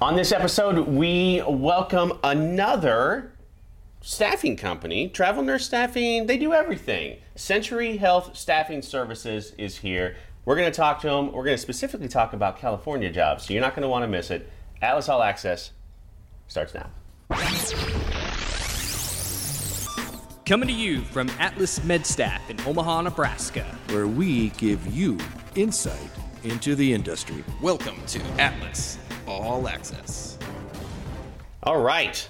[0.00, 3.32] On this episode, we welcome another
[4.00, 6.26] staffing company, Travel Nurse Staffing.
[6.26, 7.18] They do everything.
[7.34, 10.14] Century Health Staffing Services is here.
[10.44, 11.32] We're going to talk to them.
[11.32, 14.06] We're going to specifically talk about California jobs, so you're not going to want to
[14.06, 14.48] miss it.
[14.80, 15.72] Atlas All Access
[16.46, 16.90] starts now.
[20.46, 23.66] Coming to you from Atlas MedStaff in Omaha, Nebraska.
[23.88, 25.18] where we give you
[25.56, 26.10] insight
[26.44, 27.42] into the industry.
[27.60, 28.96] Welcome to Atlas
[29.28, 30.38] All Access.
[31.62, 32.26] All right,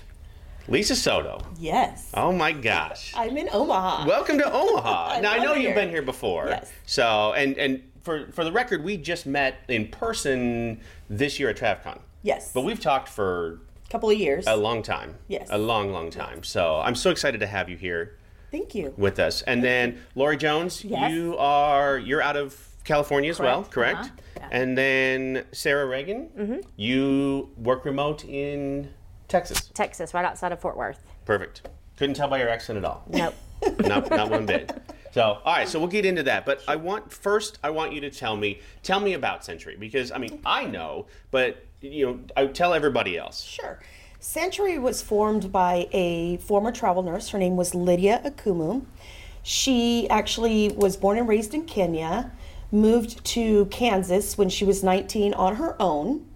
[0.66, 1.38] Lisa Soto.
[1.58, 2.10] Yes.
[2.14, 3.12] Oh my gosh.
[3.16, 4.04] I'm in Omaha.
[4.06, 5.12] Welcome to Omaha.
[5.12, 6.48] I now I know it you've been here before.
[6.48, 6.72] Yes.
[6.86, 11.56] So and and for for the record, we just met in person this year at
[11.56, 12.00] TravCon.
[12.22, 12.50] yes.
[12.52, 14.44] But we've talked for a couple of years.
[14.48, 15.14] a long time.
[15.28, 15.46] Yes.
[15.50, 16.42] A long, long time.
[16.42, 18.17] So I'm so excited to have you here
[18.50, 18.94] Thank you.
[18.96, 19.42] with us.
[19.42, 21.12] And then Lori Jones, Yes.
[21.12, 23.72] you are you're out of California as well, Correct.
[23.72, 24.00] correct?
[24.00, 24.48] Uh-huh.
[24.50, 24.60] Yeah.
[24.62, 26.60] And then Sarah Reagan, Mm-hmm.
[26.76, 28.90] you work remote in
[29.28, 29.70] Texas.
[29.74, 31.04] Texas, right outside of Fort Worth.
[31.26, 31.68] Perfect.
[31.96, 33.04] Couldn't tell by your accent at all.
[33.08, 33.34] Nope.
[33.80, 34.72] not, not one bit.
[35.10, 36.44] So, all right, so we'll get into that.
[36.44, 40.12] But I want first, I want you to tell me, tell me about Century because
[40.12, 43.42] I mean, I know, but you know, I tell everybody else.
[43.42, 43.80] Sure.
[44.20, 47.28] Century was formed by a former travel nurse.
[47.28, 48.84] Her name was Lydia Akumu.
[49.44, 52.32] She actually was born and raised in Kenya,
[52.72, 56.26] moved to Kansas when she was 19 on her own,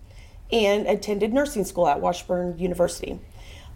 [0.53, 3.19] and attended nursing school at Washburn University.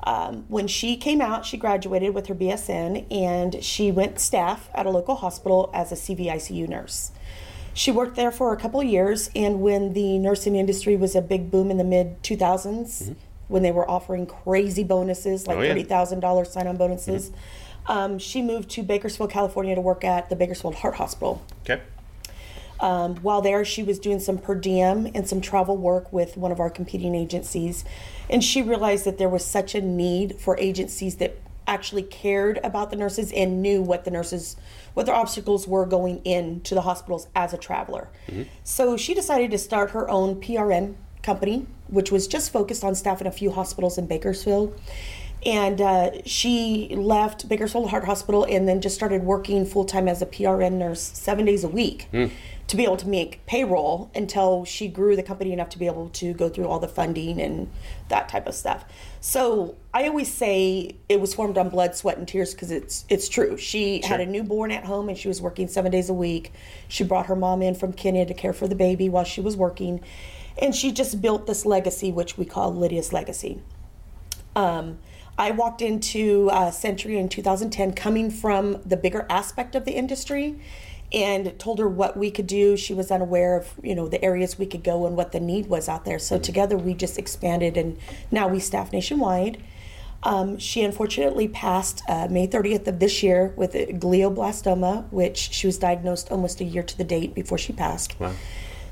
[0.05, 4.87] Um, when she came out, she graduated with her BSN and she went staff at
[4.87, 7.11] a local hospital as a CVICU nurse.
[7.75, 11.51] She worked there for a couple years, and when the nursing industry was a big
[11.51, 13.15] boom in the mid 2000s,
[13.49, 15.75] when they were offering crazy bonuses like Oh, yeah.
[15.75, 17.31] $30,000 sign on bonuses,
[17.87, 21.43] um, she moved to Bakersfield, California to work at the Bakersfield Heart Hospital.
[21.63, 21.81] Okay.
[22.79, 26.53] Um, while there, she was doing some per diem and some travel work with one
[26.53, 27.85] of our competing agencies.
[28.29, 32.91] And she realized that there was such a need for agencies that actually cared about
[32.91, 34.57] the nurses and knew what the nurses,
[34.95, 38.09] what their obstacles were going into the hospitals as a traveler.
[38.63, 43.21] So she decided to start her own PRN company, which was just focused on staff
[43.21, 44.79] in a few hospitals in Bakersfield.
[45.45, 50.21] And uh, she left Bakersfield Heart Hospital and then just started working full time as
[50.21, 52.09] a PRN nurse seven days a week
[52.67, 56.09] to be able to make payroll until she grew the company enough to be able
[56.09, 57.71] to go through all the funding and
[58.09, 58.85] that type of stuff.
[59.21, 63.29] So I always say it was formed on blood, sweat, and tears because it's it's
[63.29, 63.57] true.
[63.57, 66.53] She had a newborn at home and she was working seven days a week.
[66.89, 69.57] She brought her mom in from Kenya to care for the baby while she was
[69.57, 70.01] working,
[70.59, 73.61] and she just built this legacy, which we call Lydia's legacy.
[74.55, 74.99] Um,
[75.39, 80.59] I walked into uh, Century in 2010 coming from the bigger aspect of the industry
[81.13, 82.77] and told her what we could do.
[82.77, 85.67] She was unaware of, you know, the areas we could go and what the need
[85.67, 86.19] was out there.
[86.19, 87.99] So together we just expanded and
[88.31, 89.63] now we staff nationwide.
[90.23, 95.79] Um, she unfortunately passed uh, May 30th of this year with glioblastoma, which she was
[95.79, 98.19] diagnosed almost a year to the date before she passed.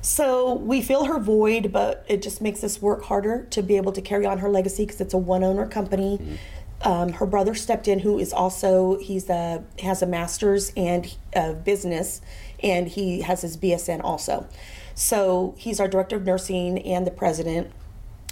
[0.05, 3.93] So we fill her void, but it just makes us work harder to be able
[3.93, 6.39] to carry on her legacy because it's a one-owner company.
[6.83, 11.55] Um, her brother stepped in, who is also he's a has a master's and uh,
[11.55, 12.21] business,
[12.63, 14.47] and he has his BSN also.
[14.95, 17.73] So he's our director of nursing and the president.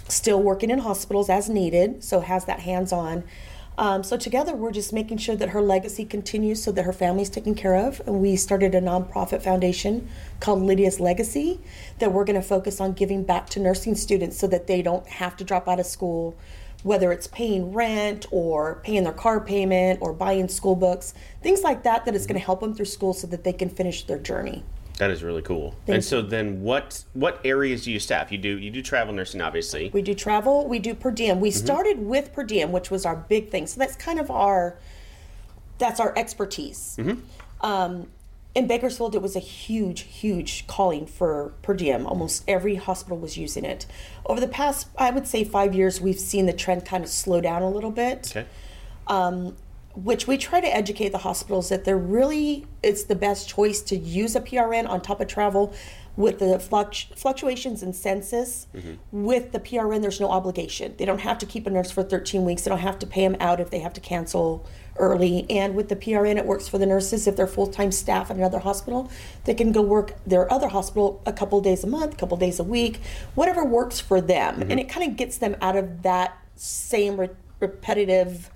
[0.07, 3.23] Still working in hospitals as needed, so has that hands-on.
[3.75, 7.29] Um, so together, we're just making sure that her legacy continues, so that her family's
[7.29, 8.01] taken care of.
[8.05, 10.07] And we started a nonprofit foundation
[10.39, 11.59] called Lydia's Legacy
[11.97, 15.07] that we're going to focus on giving back to nursing students, so that they don't
[15.07, 16.37] have to drop out of school,
[16.83, 21.81] whether it's paying rent or paying their car payment or buying school books, things like
[21.81, 22.05] that.
[22.05, 24.63] That is going to help them through school, so that they can finish their journey.
[24.99, 25.75] That is really cool.
[25.87, 28.31] and so then what what areas do you staff?
[28.31, 29.89] You do you do travel nursing obviously.
[29.93, 31.39] We do travel, we do per diem.
[31.39, 31.65] We mm-hmm.
[31.65, 33.67] started with per diem, which was our big thing.
[33.67, 34.77] So that's kind of our
[35.77, 36.95] that's our expertise.
[36.99, 37.65] Mm-hmm.
[37.65, 38.07] Um,
[38.55, 42.05] in Bakersfield, it was a huge, huge calling for per diem.
[42.05, 43.87] Almost every hospital was using it.
[44.27, 47.41] Over the past, I would say, five years, we've seen the trend kind of slow
[47.41, 48.45] down a little bit Okay.
[49.07, 49.55] Um,
[49.95, 53.95] which we try to educate the hospitals that they're really it's the best choice to
[53.95, 55.73] use a PRN on top of travel
[56.15, 58.67] with the fluct- fluctuations in census.
[58.75, 59.23] Mm-hmm.
[59.23, 60.95] With the PRN there's no obligation.
[60.97, 62.63] They don't have to keep a nurse for 13 weeks.
[62.63, 64.65] They don't have to pay them out if they have to cancel
[64.97, 65.45] early.
[65.49, 67.27] And with the PRN it works for the nurses.
[67.27, 69.11] If they're full-time staff at another hospital
[69.45, 72.59] they can go work their other hospital a couple days a month a couple days
[72.59, 72.99] a week
[73.35, 74.55] whatever works for them.
[74.55, 74.71] Mm-hmm.
[74.71, 77.29] And it kind of gets them out of that same re-
[77.59, 78.49] repetitive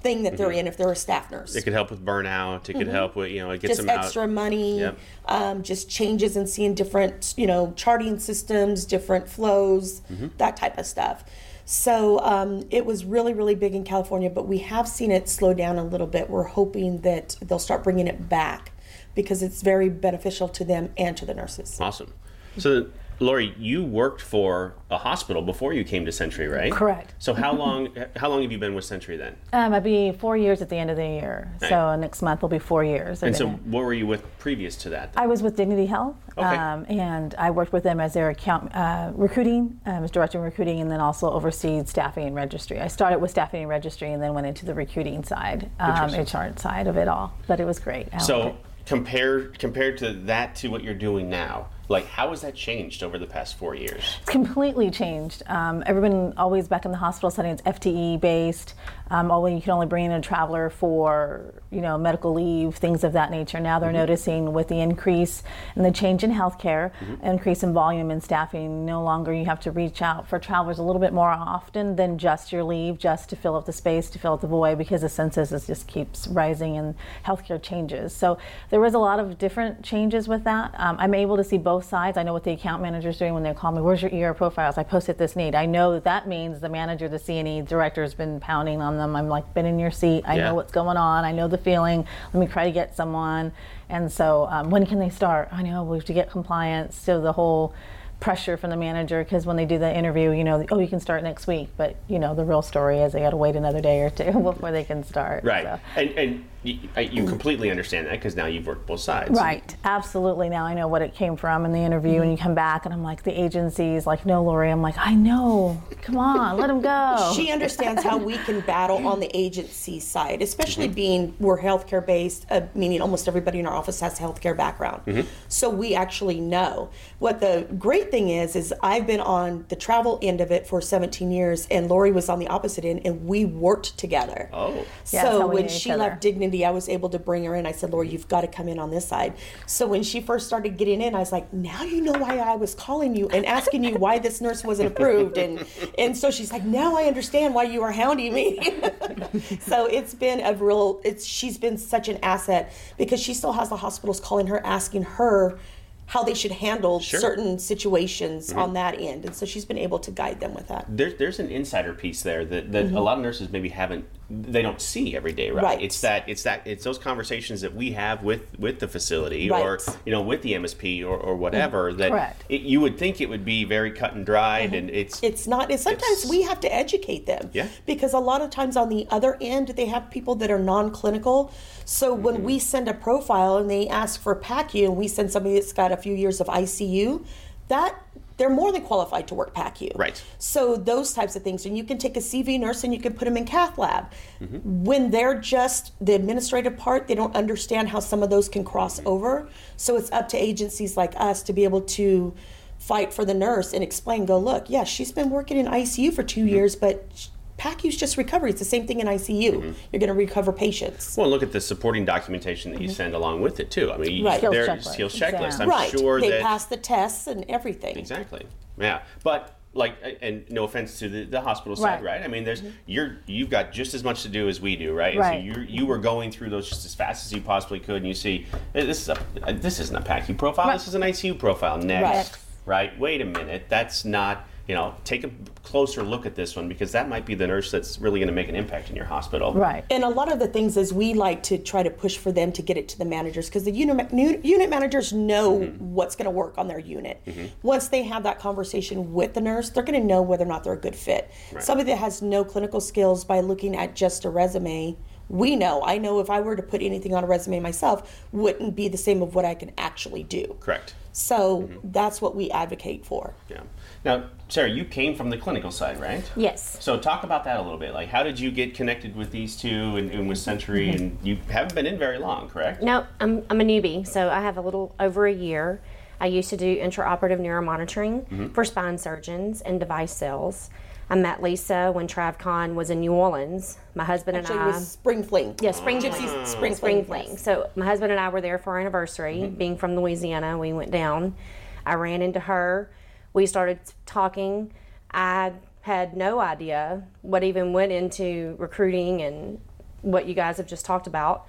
[0.00, 1.54] thing that they're in if they're a staff nurse.
[1.56, 2.68] It could help with burnout.
[2.68, 3.86] It could help with you know it gets Mm-hmm.
[3.86, 4.30] just them extra out.
[4.30, 4.98] money, Yep.
[5.26, 10.28] um, just changes and seeing different, you know, charting systems, different flows, Mm-hmm.
[10.38, 11.24] that type of stuff.
[11.64, 15.52] So um, it was really, really big in California, but we have seen it slow
[15.52, 16.30] down a little bit.
[16.30, 18.70] We're hoping that they'll start bringing it back
[19.16, 21.76] because it's very beneficial to them and to the nurses.
[21.80, 22.12] Awesome.
[22.56, 22.86] So,
[23.18, 26.70] Lori, you worked for a hospital before you came to Century, right?
[26.70, 27.14] Correct.
[27.18, 29.36] So how long how long have you been with Century then?
[29.54, 31.50] Um, I'll be four years at the end of the year.
[31.60, 33.22] So next month will be four years.
[33.22, 35.12] And so what were you with previous to that?
[35.16, 36.46] I was with Dignity Health, Okay.
[36.56, 40.44] um, and I worked with them as their account uh, recruiting, um, as director of
[40.44, 42.80] recruiting, and then also overseed staffing and registry.
[42.80, 46.52] I started with staffing and registry, and then went into the recruiting side, um, HR
[46.58, 47.32] side of it all.
[47.46, 48.08] But it was great.
[48.12, 48.54] I So it.
[48.84, 53.18] compared compared to that to what you're doing now, like how has that changed over
[53.18, 54.16] the past four years?
[54.20, 55.42] It's completely changed.
[55.46, 58.74] Um, everyone always back in the hospital setting, it's FTE based.
[59.10, 63.04] Um, only you can only bring in a traveler for you know medical leave, things
[63.04, 63.60] of that nature.
[63.60, 65.42] Now they're noticing with the increase
[65.74, 66.90] and the change in healthcare,
[67.22, 68.84] increase in volume and staffing.
[68.84, 72.18] No longer you have to reach out for travelers a little bit more often than
[72.18, 75.02] just your leave, just to fill up the space, to fill up the void, because
[75.02, 76.94] the census is just keeps rising and
[77.24, 78.14] healthcare changes.
[78.14, 78.38] So
[78.70, 80.74] there was a lot of different changes with that.
[80.78, 82.18] Um, I'm able to see both sides.
[82.18, 83.80] I know what the account manager is doing when they call me.
[83.80, 84.78] Where's your ER profiles?
[84.78, 85.54] I posted this need.
[85.54, 89.16] I know that that means the manager, the CNE director, has been pounding on them.
[89.16, 90.24] I'm like, been in your seat.
[90.26, 90.44] I Yeah.
[90.44, 91.24] know what's going on.
[91.24, 92.06] I know the feeling.
[92.32, 93.52] Let me try to get someone.
[93.88, 95.48] And so, um, when can they start?
[95.52, 96.96] I know we have to get compliance.
[96.96, 97.72] So the whole
[98.18, 101.00] pressure from the manager because when they do the interview, you know, oh, you can
[101.00, 101.68] start next week.
[101.76, 104.32] But you know, the real story is they got to wait another day or two
[104.42, 105.44] before they can start.
[105.44, 105.64] Right.
[105.64, 105.78] so.
[105.96, 109.30] And and you, I- you completely understand that because now you've worked both sides.
[109.30, 110.48] Right, absolutely.
[110.48, 112.92] Now I know what it came from in the interview, and you come back, and
[112.92, 114.70] I'm like, the agency's like, no, Lori.
[114.70, 115.82] I'm like, I know.
[116.02, 117.32] Come on, let him go.
[117.36, 120.94] She understands how we can battle on the agency side, especially Mm-hmm.
[120.94, 125.02] being we're healthcare based, uh, meaning almost everybody in our office has a healthcare background.
[125.06, 125.26] Mm-hmm.
[125.48, 126.90] So we actually know.
[127.18, 130.80] What the great thing is, is I've been on the travel end of it for
[130.80, 134.48] 17 years, and Lori was on the opposite end, and we worked together.
[134.52, 134.84] Oh.
[135.12, 137.66] Yeah, so when she left Dignity, I was able to bring her in.
[137.66, 138.12] I said, Lori, mm-hmm.
[138.14, 139.34] you've got to come in on this side.
[139.66, 142.56] So when she first started getting in, I was like, now you know why I
[142.56, 145.38] was calling you and asking you why this nurse wasn't approved.
[145.38, 145.66] And
[145.98, 148.58] and so she's like, now I understand why you are hounding me.
[149.60, 151.00] so it's been a real.
[151.04, 155.02] It's she's been such an asset because she still has the hospitals calling her asking
[155.02, 155.58] her
[156.06, 157.18] how they should handle Sure.
[157.20, 160.86] certain situations on that end, and so she's been able to guide them with that.
[160.88, 164.60] There's there's an insider piece there that, that a lot of nurses maybe haven't they
[164.60, 165.56] don't see every day, right?
[165.58, 165.64] Mm-hmm.
[165.66, 165.82] Right.
[165.82, 169.54] It's that it's that it's those conversations that we have with with the facility or
[169.74, 169.78] Right.
[169.80, 170.00] Mm-hmm.
[170.04, 172.44] you know with the MSP or, or whatever that Correct.
[172.48, 175.70] it, you would think it would be very cut and dried and it's It's not.
[175.70, 177.50] It's, sometimes we have to educate them.
[177.52, 177.68] Yeah.
[177.84, 181.52] Because a lot of times on the other end, they have people that are non-clinical.
[181.84, 182.22] So Mm-hmm.
[182.24, 185.72] when we send a profile and they ask for PACU, and we send somebody that's
[185.72, 187.24] got a few years of ICU,
[187.68, 187.94] that
[188.36, 189.96] they're more than qualified to work PACU.
[189.96, 190.22] Right.
[190.38, 193.14] So those types of things, and you can take a CV nurse and you can
[193.14, 194.10] put them in cath lab.
[194.42, 194.84] Mm-hmm.
[194.84, 198.98] When they're just the administrative part, they don't understand how some of those can cross
[198.98, 199.08] Mm-hmm.
[199.08, 199.48] over.
[199.78, 202.34] So it's up to agencies like us to be able to
[202.78, 204.26] fight for the nurse and explain.
[204.26, 206.48] Go look, yeah, she's been working in ICU for 2 Mm-hmm.
[206.48, 208.50] years, but PACU's just recovery.
[208.50, 209.52] It's the same thing in ICU.
[209.52, 209.72] Mm-hmm.
[209.92, 211.16] You're going to recover patients.
[211.16, 213.92] well look at the supporting documentation that you send along with it too.
[213.92, 214.26] I mean Mm-hmm.
[214.26, 214.38] Right.
[214.38, 214.92] Skills checklist.
[214.92, 215.46] skills checklist.
[215.46, 215.62] Exam.
[215.62, 215.90] I'm right.
[215.90, 217.96] sure they that pass the tests and everything.
[217.98, 218.46] Exactly.
[218.78, 222.18] Yeah, but like, and no offense to the, the hospital side, Right.
[222.18, 222.22] right?
[222.22, 225.12] I mean, there's you're you've got just as much to do as we do, right?
[225.12, 225.38] And Right.
[225.54, 228.06] So you you were going through those just as fast as you possibly could, and
[228.06, 230.72] you see this is a this isn't a PACU profile.
[230.72, 231.78] This is an ICU profile.
[231.78, 232.98] Next, right?
[232.98, 234.48] Wait a minute, that's not.
[234.68, 235.30] You know, take a
[235.62, 238.34] closer look at this one because that might be the nurse that's really going to
[238.34, 239.54] make an impact in your hospital.
[239.54, 239.84] Right.
[239.90, 242.50] And a lot of the things is we like to try to push for them
[242.52, 245.94] to get it to the managers because the unit, unit managers know Mm-hmm.
[245.94, 247.22] what's going to work on their unit.
[247.62, 250.64] Once they have that conversation with the nurse, they're going to know whether or not
[250.64, 251.30] they're a good fit.
[251.60, 254.96] Somebody that has no clinical skills by looking at just a resume,
[255.28, 255.82] we know.
[255.84, 258.96] I know if I were to put anything on a resume myself, wouldn't be the
[258.96, 260.56] same of what I can actually do.
[260.60, 260.94] Correct.
[261.12, 261.90] So Mm-hmm.
[261.92, 263.32] that's what we advocate for.
[263.48, 263.62] Yeah.
[264.04, 266.22] Now, Sarah, you came from the clinical side, right?
[266.36, 266.76] Yes.
[266.80, 267.94] So talk about that a little bit.
[267.94, 270.90] Like, how did you get connected with these two and, and with Century?
[270.90, 272.82] And you haven't been in very long, correct?
[272.82, 275.80] No, I'm, I'm a newbie, so I have a little over a year.
[276.20, 280.70] I used to do intraoperative neuromonitoring for spine surgeons and device sales.
[281.08, 283.78] I met Lisa when TravCon was in New Orleans.
[283.94, 284.76] My husband Actually, and it I.
[284.78, 285.54] was Spring Fling.
[285.60, 286.46] yeah, Spring Gypsy Fling.
[286.46, 287.04] Spring Spring Fling.
[287.04, 287.28] Fling.
[287.34, 287.42] yes.
[287.42, 290.58] So my husband and I were there for our anniversary, being from Louisiana.
[290.58, 291.36] We went down.
[291.84, 292.90] I ran into her.
[293.32, 294.72] We started talking.
[295.12, 299.60] I had no idea what even went into recruiting and
[300.02, 301.46] what you guys have just talked about.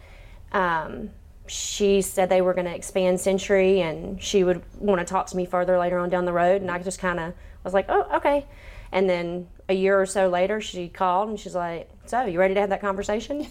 [0.52, 1.10] Um,
[1.48, 5.38] she said they were going to expand Century and she would want to talk to
[5.38, 6.62] me further later on down the road.
[6.62, 8.46] And I just kind of was like, oh, okay.
[8.92, 12.54] And then a year or so later, she called and she's like, so you ready
[12.54, 13.48] to have that conversation?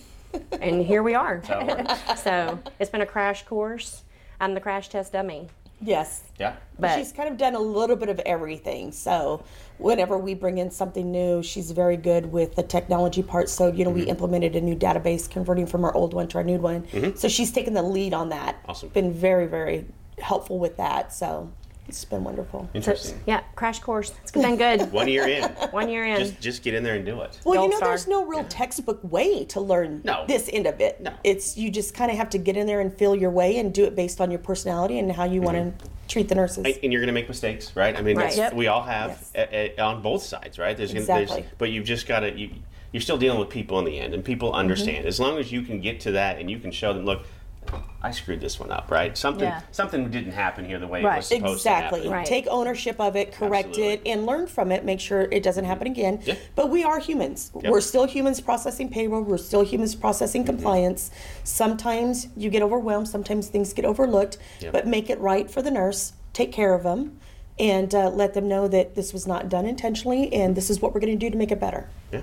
[0.61, 1.43] and here we are.
[2.17, 4.03] so it's been a crash course.
[4.41, 5.49] I'm the crash test dummy.
[5.81, 6.23] Yes.
[6.39, 6.57] Yeah.
[6.79, 8.93] But she's kind of done a little bit of everything.
[8.93, 9.45] So
[9.79, 13.49] whenever we bring in something new, she's very good with the technology part.
[13.49, 14.01] So you know, Mm-hmm.
[14.01, 16.87] we implemented a new database, converting from our old one to our new one.
[17.17, 18.57] So she's taken the lead on that.
[18.63, 18.71] Mm-hmm.
[18.71, 18.89] Awesome.
[18.91, 19.87] Been very, very
[20.19, 21.13] helpful with that.
[21.13, 21.51] So
[21.89, 22.69] it's been wonderful.
[22.75, 23.21] Interesting.
[23.27, 24.13] yeah, crash course.
[24.23, 24.91] It's been good.
[24.93, 25.45] One year in.
[25.71, 26.19] One year in.
[26.19, 27.39] Just just get in there and do it.
[27.45, 27.89] Well, you know, star.
[27.91, 30.25] there's no real textbook way to learn No.
[30.27, 31.01] this end of it.
[31.01, 31.13] No.
[31.25, 33.73] It's you just kind of have to get in there and feel your way and
[33.73, 36.59] do it based on your personality and how you want to treat the nurses.
[36.65, 37.97] And and you're going to make mistakes, right?
[37.97, 38.37] I mean, Right.
[38.37, 38.55] Yep.
[38.55, 39.33] we all have Yes.
[39.35, 40.77] a- a- on both sides, right?
[40.77, 41.49] There's, gonna, there's Exactly.
[41.59, 42.51] but you've just got to you,
[42.93, 44.59] you're still dealing with people in the end, and people Mm-hmm.
[44.59, 45.07] understand.
[45.07, 47.23] As long as you can get to that and you can show them, look,
[48.07, 49.19] I screwed this one up, right?
[49.19, 49.63] Something Yeah.
[49.73, 51.99] something didn't happen here the way it was supposed Exactly.
[52.03, 52.13] to happen.
[52.19, 52.27] Right.
[52.27, 53.95] Take ownership of it, correct Absolutely.
[53.95, 54.85] it, and learn from it.
[54.85, 56.21] Make sure it doesn't happen again.
[56.25, 56.35] Yeah.
[56.55, 57.51] But we are humans.
[57.61, 57.73] Yep.
[57.73, 59.23] We're still humans processing payroll.
[59.23, 60.55] We're still humans processing Mm-hmm.
[60.55, 61.11] compliance.
[61.43, 63.09] Sometimes you get overwhelmed.
[63.09, 64.39] Sometimes things get overlooked.
[64.61, 64.73] Yep.
[64.73, 66.13] But make it right for the nurse.
[66.33, 67.19] Take care of them.
[67.59, 70.93] And uh, let them know that this was not done intentionally, and this is what
[70.95, 71.89] we're going to do to make it better.
[72.13, 72.21] Yeah.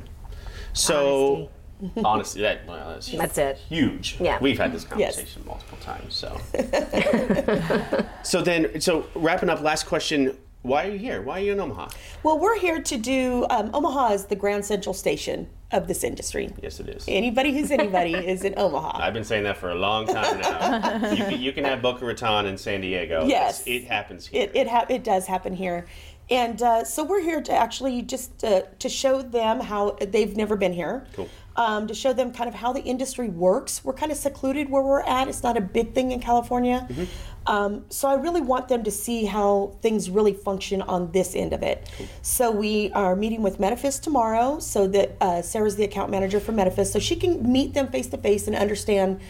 [0.73, 1.49] So,
[2.05, 3.57] honestly, that well, that's, That's it.
[3.69, 4.17] Huge.
[4.19, 4.37] Yeah.
[4.41, 5.15] We've had this Yes.
[5.15, 6.13] conversation multiple times.
[6.13, 6.37] So,
[8.23, 11.21] so then, so wrapping up, last question: Why are you here?
[11.21, 11.89] Why are you in Omaha?
[12.23, 13.45] Well, we're here to do.
[13.49, 16.53] Um, Omaha is the Grand Central Station of this industry.
[16.61, 17.03] Yes, it is.
[17.07, 18.99] Anybody who's anybody is in Omaha.
[19.01, 21.09] I've been saying that for a long time now.
[21.11, 23.25] you, can, you can have Boca Raton in San Diego.
[23.25, 23.61] Yes.
[23.61, 24.43] It's- it happens here.
[24.43, 25.85] It it, ha- it does happen here,
[26.33, 30.55] and uh, so we're here to actually just uh, to show them how they've never
[30.55, 31.05] been here.
[31.13, 31.29] Cool.
[31.55, 33.85] Um, to show them kind of how the industry works.
[33.85, 35.27] We're kind of secluded where we're at.
[35.27, 36.87] It's not a big thing in California.
[36.89, 37.03] Mm-hmm.
[37.45, 41.53] Um, so I really want them to see how things really function on this end
[41.53, 41.87] of it.
[42.23, 44.57] So we are meeting with Medefis tomorrow.
[44.57, 48.07] So that uh, Sarah's the account manager for Medefis, so she can meet them face
[48.07, 49.21] to face and understand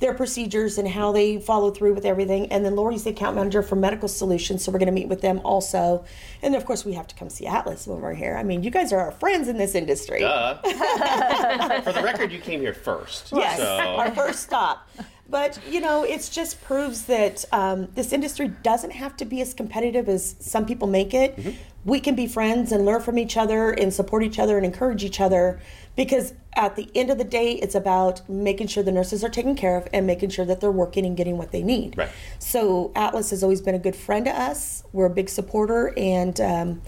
[0.00, 2.50] their procedures and how they follow through with everything.
[2.50, 5.20] And then Lori's the account manager for Medical Solutions, so we're going to meet with
[5.20, 6.04] them also.
[6.42, 8.36] And then, of course, we have to come see Atlas when we're here.
[8.36, 10.20] I mean, you guys are our friends in this industry.
[10.20, 10.56] Duh.
[11.82, 13.30] for the record, you came here first.
[13.32, 14.88] Yes, So, our first stop.
[15.28, 19.54] But you know, it just proves that um, this industry doesn't have to be as
[19.54, 21.36] competitive as some people make it.
[21.36, 21.50] Mm-hmm.
[21.84, 25.02] We can be friends and learn from each other and support each other and encourage
[25.04, 25.60] each other.
[25.96, 29.54] Because at the end of the day, it's about making sure the nurses are taken
[29.54, 31.96] care of and making sure that they're working and getting what they need.
[31.96, 32.10] Right.
[32.38, 34.84] So Atlas has always been a good friend to us.
[34.92, 36.82] We're a big supporter, and um,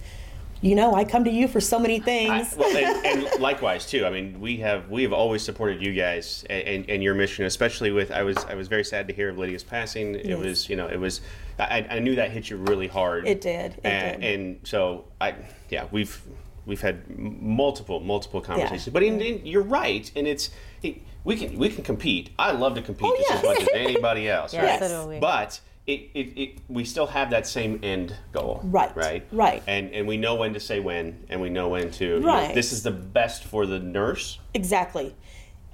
[0.62, 2.54] you know, I come to you for so many I, things.
[2.57, 4.07] well, and, and likewise too.
[4.07, 7.45] I mean, we have we have always supported you guys and, and, and your mission,
[7.45, 8.12] especially with.
[8.12, 10.14] I was I was very sad to hear of Lydia's passing.
[10.14, 11.21] It was you know it was.
[11.59, 13.26] I, I knew that hit you really hard.
[13.26, 14.40] It did, it and, did.
[14.40, 15.35] and so I
[15.69, 16.23] yeah we've
[16.64, 18.88] we've had multiple multiple conversations.
[18.92, 20.50] But in, in, you're right, and it's
[20.83, 22.31] it, we can we can compete.
[22.38, 24.54] I love to compete Oh, just as much as anybody else.
[24.54, 24.88] Yes, right?
[24.88, 25.19] so do we.
[25.19, 28.60] But it, it, it, we still have that same end goal.
[28.62, 29.26] Right, Right.
[29.32, 29.62] right.
[29.66, 32.04] And and we know when to say when, and we know when to.
[32.04, 32.54] you know, Right.
[32.54, 34.38] this is the best for the nurse.
[34.54, 35.14] Exactly.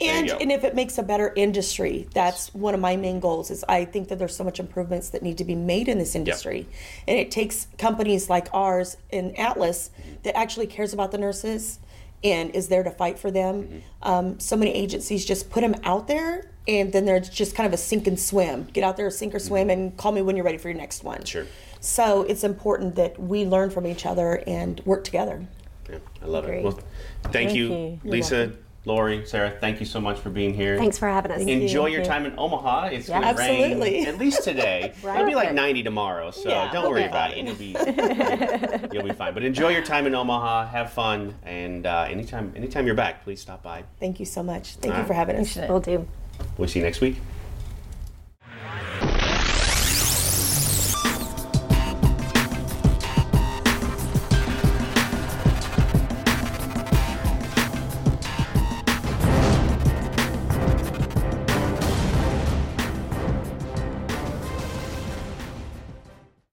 [0.01, 3.65] And, and if it makes a better industry, that's one of my main goals is
[3.69, 6.69] I think that there's so much improvements that need to be made in this industry.
[7.09, 9.91] And it takes companies like ours in Atlas
[10.23, 11.81] that actually cares about the nurses
[12.25, 13.63] and is there to fight for them.
[13.63, 13.79] Mm-hmm.
[14.03, 17.73] Um, so many agencies just put them out there and then there's just kind of
[17.73, 18.65] a sink and swim.
[18.73, 21.03] Get out there, sink or swim, and call me when you're ready for your next
[21.03, 21.19] one.
[21.19, 21.25] Mm-hmm.
[21.25, 21.47] Sure.
[21.81, 25.47] So it's important that we learn from each other and work together.
[25.89, 26.59] Yeah, I love Agree.
[26.59, 26.65] it.
[26.65, 26.79] Well,
[27.23, 28.01] thank, Thank you, you.
[28.05, 28.53] You're Lisa,
[28.85, 29.51] Lori, Sarah.
[29.51, 30.79] Thank you so much for being here.
[30.79, 31.43] Thanks for having us.
[31.43, 31.97] Enjoy you.
[31.97, 32.87] your time in Omaha.
[32.87, 33.21] It's Yeah.
[33.21, 34.07] going to rain Absolutely.
[34.07, 34.93] at least today.
[35.03, 37.39] It'll be like 90 tomorrow, so Yeah, don't worry be about it.
[37.39, 37.77] It'll be
[38.95, 39.35] you'll be fine.
[39.35, 40.69] But enjoy your time in Omaha.
[40.69, 43.85] Have fun, and uh, anytime anytime you're back, please stop by.
[44.01, 44.77] Thank you so much.
[44.77, 45.07] Thank All you right.
[45.07, 45.57] for having us.
[45.57, 46.07] We'll do.
[46.57, 47.17] We'll see you next week.